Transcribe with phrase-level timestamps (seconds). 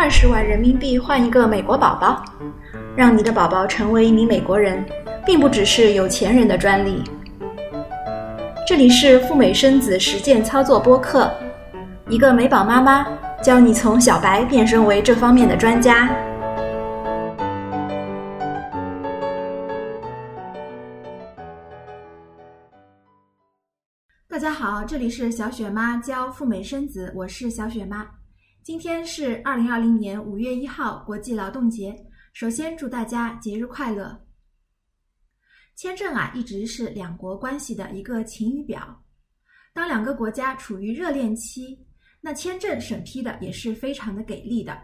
[0.00, 2.24] 二十万人民币换一个美国宝宝，
[2.96, 4.86] 让你的宝宝成为一名美国人，
[5.26, 7.02] 并不只是有钱人的专利。
[8.64, 11.28] 这里是赴美生子实践操作播客，
[12.08, 13.08] 一个美宝妈妈
[13.42, 16.08] 教你从小白变身为这方面的专家。
[24.28, 28.06] 大家好，这里是小雪妈教赴美生子，我是小雪妈。
[28.68, 31.96] 今天是二零二零年五月一号，国际劳动节。
[32.34, 34.26] 首先祝大家节日快乐。
[35.74, 39.02] 签证啊，一直是两国关系的一个晴雨表。
[39.72, 41.78] 当两个国家处于热恋期，
[42.20, 44.78] 那签证审批的也是非常的给力的，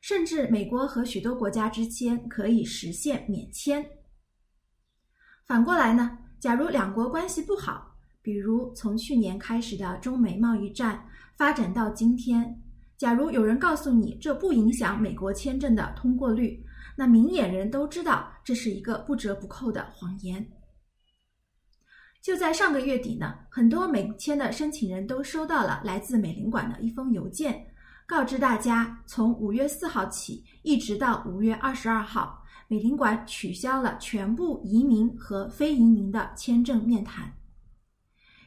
[0.00, 3.84] 甚至美国和许多国家之间可以实现免签。
[5.44, 11.04] 反过来呢，假如两国关系不好，比如从去年开始的中美贸易战
[11.36, 12.60] 发展到今天。
[12.96, 16.64] 假如有人告诉你这不影响美国签证的通过率，
[16.96, 20.46] 那明眼人都知道这是一个不折不扣的谎言。
[22.22, 27.66] 就在上个月底呢，很多美签的申请人都收到了来自美领馆的一封邮件，
[28.06, 37.30] 告知大家从五月四号起一直到五月二十二号，美领馆取消了全部移民和非移民的签证面谈。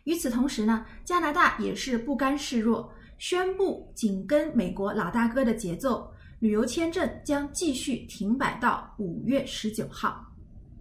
[0.05, 2.91] 与此同时呢，加拿大也是不甘示弱。
[3.17, 10.23] 宣布紧跟美国老大哥的节奏，旅游签证将继续停摆到五月十九号。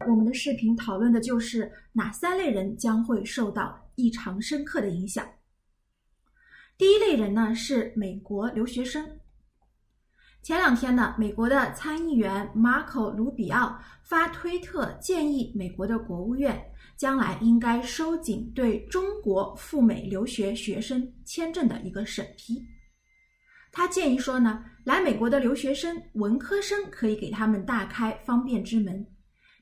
[0.07, 5.27] 我们的视频讨论的就是哪三类人将会受到异常深刻的影响。
[6.77, 9.09] 第一类人呢是美国留学生。
[10.47, 16.65] 前两天呢，美国的参议员马可·卢比奥发推特建议美国的国务院。
[16.97, 22.65] 将来应该收紧对中国赴美留学学生签证的一个审批。
[23.73, 29.05] 他建议说呢，来美国的留学生文科生可以给他们大开方便之门，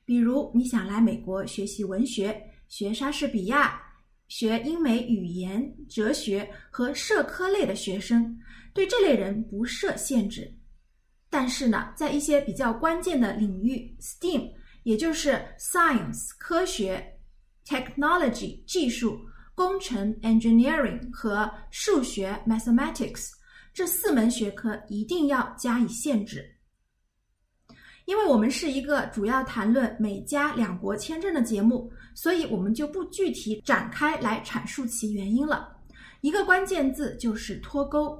[0.05, 3.81] 比如你想来美国学习文学、学莎士比亚、
[4.27, 8.39] 学英美语言、哲学和社科类的学生，
[8.71, 10.55] 对这类人不设限制。
[11.37, 14.49] 但是呢，在一些比较关键的领域，STEAM，
[14.83, 17.05] 也就是 Science 科学。
[17.65, 19.19] Technology 技术、
[19.53, 23.31] 工程 Engineering 和数学 Mathematics
[23.73, 26.49] 这四门学科一定要加以限制，
[28.05, 35.75] 因为我们是一个主要谈论美加两国签证的节目，所以我们就不具体展开来阐述其原因了。
[36.21, 38.17] 一个关键字就是脱钩。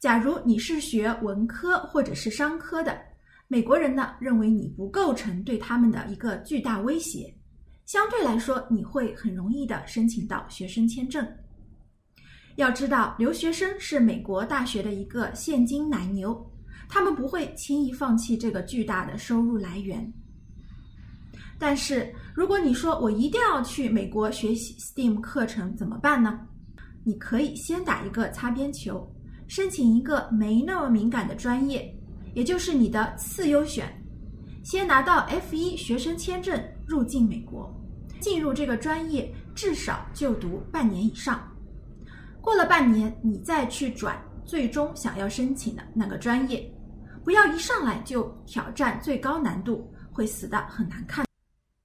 [0.00, 2.98] 假如你是学文科或者是商科的，
[3.48, 7.32] 美国人呢认为你不构成对他们的一个巨大威胁。
[7.84, 11.26] 相对来说，你会很容易的申请到学生签证。
[12.56, 16.50] 要知道，留学生是美国大学的一个现金奶牛，
[16.88, 20.10] 他们不会轻易放弃这个巨大的收入来源。
[21.58, 26.40] 但是，如果你说我一定要去美国学习 STEAM 课程，怎么办呢？
[27.04, 29.06] 你可以先打一个擦边球，
[29.50, 31.92] 申请一个没那么敏感的专业，
[32.34, 33.92] 也就是你的次优选，
[34.62, 36.56] 先拿到 F1 学生签证
[36.86, 37.68] 入境美国。
[38.20, 41.50] 进入这个专业至少就读半年以上，
[42.40, 46.72] 过了半年你再去转最终想要申请的那个专业，
[47.24, 51.26] 不要一上来就挑战最高难度，会死的很难看。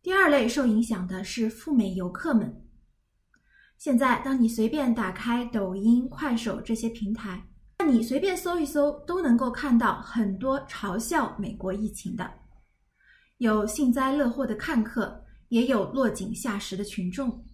[0.04, 2.56] 第二类受影响的是赴美游客们。
[3.80, 7.44] 现在当你随便打开抖音、快手这些平台，
[7.86, 12.30] 你随便搜一搜都能够看到很多嘲笑美国疫情的，
[13.38, 15.22] 有幸灾乐祸的看客。
[15.50, 17.46] 也有落井下石的群众。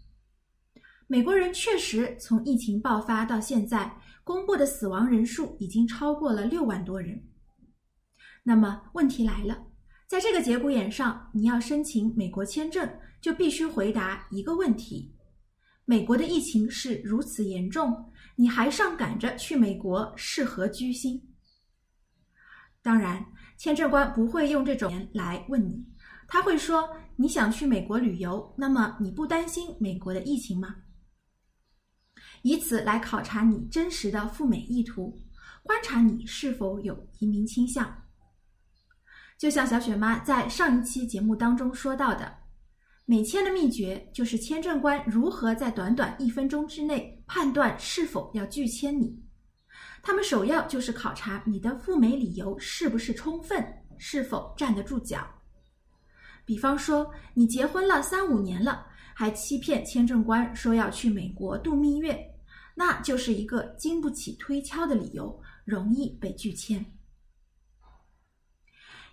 [1.08, 7.22] 美国人确实从疫情爆发到现在公布的死亡人数已经超过了六万多人。
[8.44, 9.68] 那么问题来了，
[10.08, 12.90] 在这个节骨眼上，你要申请美国签证，
[13.20, 15.14] 就必须回答一个问题：
[15.86, 21.22] 美国的疫情是如此严重，你还上赶着去美国，是何居心？
[22.82, 23.26] 当然，
[23.58, 25.86] 签证官不会用这种来问你。
[26.28, 30.76] 他会说：“你想去美国旅游，那么你不担心美国的疫情吗？”
[32.42, 35.22] 以此来考察你真实的赴美意图，
[35.62, 38.04] 观察你是否有移民倾向。
[39.38, 42.36] 就像小雪妈在上一期节目当中说到的，
[43.06, 49.22] 美签的秘诀就是签证官如何在短短一分钟之内判断是否要拒签你。
[50.02, 53.66] 他们首要就是考察你的赴美理由是不是充分，
[53.98, 55.28] 是否站得住脚。
[56.46, 62.34] 比方说，你结婚了三五年了，还欺骗签证官说要去美国度蜜月，
[62.76, 66.86] 那就是一个经不起推敲的理由，容易被拒签。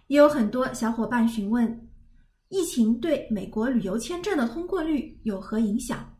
[0.06, 1.87] 也有很多小伙伴询问，
[2.48, 6.16] 疫情对美国旅游签证的通过率有何影响？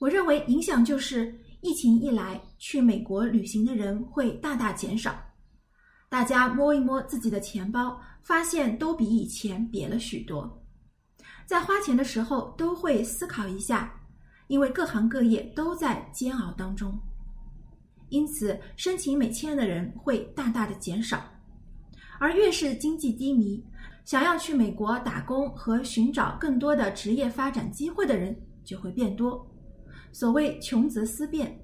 [0.00, 5.16] 我认为影响就是疫情一来，去美国旅行的人会大大减少。
[6.08, 10.62] 大家摸一摸自己的钱包，发现都比以前瘪了许多。
[11.46, 13.94] 在花钱的时候，都会思考一下，
[14.48, 16.98] 因为各行各业都在煎熬当中，
[18.08, 21.24] 因此申请美签的人会大大的减少。
[22.18, 23.62] 而越是经济低迷，
[24.06, 29.44] 想要去美国打工和寻找更多的职业发展机会的人就会变多。
[30.12, 31.60] 所谓穷则思变，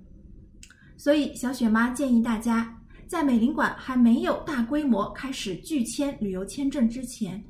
[0.97, 7.43] 所以小雪妈建议大家，在美领馆还没有大规模开始拒签旅游签证之前，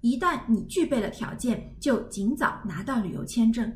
[0.00, 3.72] 一旦你具备了条件，就尽早拿到旅游签证。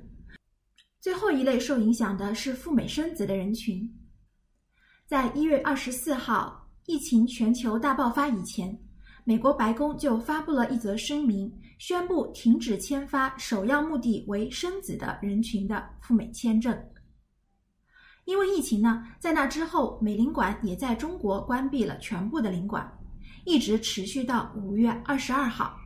[1.00, 3.88] 最后一类受影响的是赴美生子的人群，
[5.06, 6.64] 在一月二十四号。
[6.86, 8.74] 疫情全球大爆发以前，
[9.28, 16.74] 美国白宫就发布了一则声明，宣布停止签发首要目的为生子的人群的赴美签证。
[18.24, 22.90] 因为疫情呢，在那之后，美领馆也在中国关闭了全部的领馆，
[23.44, 25.76] 一直持续到五月二十二号。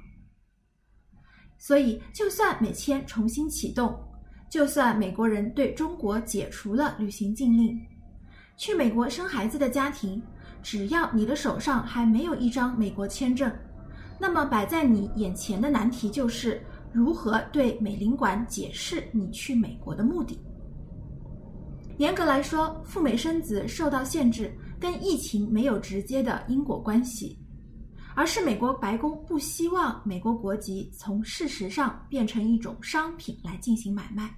[1.58, 4.00] 所以，就算美签重新启动，
[4.48, 7.76] 就算美国人对中国解除了旅行禁令，
[8.56, 10.22] 去美国生孩子的家庭。
[10.62, 13.52] 只要你的手上还没有一张美国签证，
[14.18, 16.62] 那么摆在你眼前的难题就是
[16.92, 20.40] 如何对美领馆解释你去美国的目的。
[21.98, 27.38] 严格来说，赴美生子受到限制跟疫情没有直接的因果关系，
[28.14, 34.34] 而是美国白宫不希望美国国籍从事实上变成一种商品来进行买卖，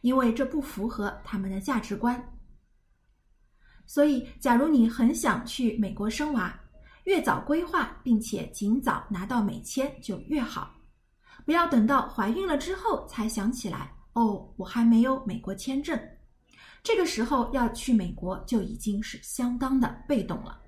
[0.00, 2.20] 因为这不符合他们的价值观。
[3.86, 6.52] 所以，假如你很想去美国生娃，
[7.04, 10.74] 越早规划并且尽早拿到美签就越好，
[11.44, 15.98] 不要等到怀孕了之后才想起来哦，我还没有美国签证。
[16.82, 20.60] 这个时候要去美国就已经是相当的被动了。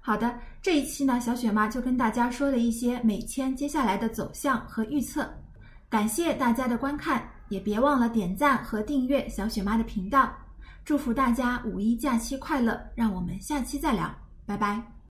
[0.00, 5.32] 好的，这一期呢，小雪妈就跟大家说了一些美签接下来的走向和预测。
[5.88, 10.36] 感谢大家的观看，也别忘了点赞和订阅小雪妈的频道。
[10.84, 12.78] 祝福大家五一假期快乐！
[12.94, 14.14] 让我们下期再聊，
[14.44, 14.93] 拜拜。